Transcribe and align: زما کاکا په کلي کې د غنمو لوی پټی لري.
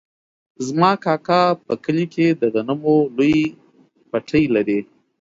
زما 0.67 0.91
کاکا 1.03 1.41
په 1.65 1.73
کلي 1.83 2.05
کې 2.13 2.27
د 2.41 2.43
غنمو 2.53 2.95
لوی 3.17 3.37
پټی 4.11 4.43
لري. 4.55 4.79